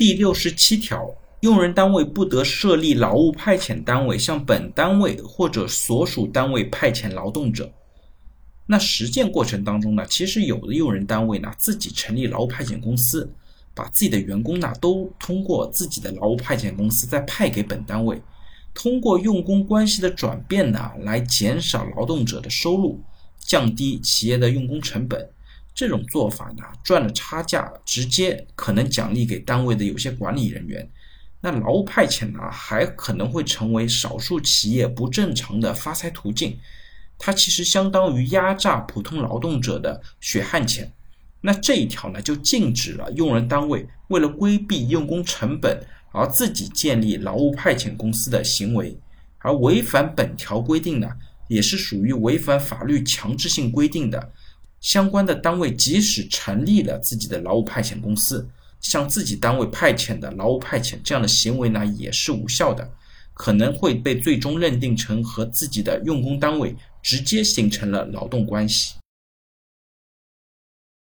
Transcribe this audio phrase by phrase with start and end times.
[0.00, 7.70] 第六十七条，用人单位不得设立劳务派遣单位向本单位或者所属单位派遣劳动者。
[8.64, 13.30] 那实践过程当中呢，其实有的用人单位呢自己成立劳务派遣公司，
[13.74, 18.18] 把自己的员工呢都通过自己的劳务派遣公司再派给本单位，
[18.72, 22.98] 通过用工关系的转变呢来减少劳动者的收入，
[23.38, 25.28] 降低企业的用工成本。
[25.80, 30.86] 这种做法呢，赚了差价，直接可能奖励给单位的有些管理人员。
[31.40, 36.58] 那劳务派遣呢，还可能会成为少数企业不正常的发财途径。
[37.18, 40.92] 它其实相当于压榨普通劳动者的血汗钱。
[41.40, 48.94] 那这一条呢，就禁止了用人单位为了规避用工成本而自己建立劳务派遣公司的行为。
[49.38, 51.08] 而违反本条规定呢，
[51.48, 54.30] 也是属于违反法律强制性规定的。
[54.80, 58.48] 相关的单位即使成立了自己的劳务派遣公司，
[58.80, 62.90] 向自己单位派遣的劳务派遣这样的行为呢，也是无效的，
[63.34, 68.94] 可能会被最终认定成和自己的用工单位直接形成了劳动关系。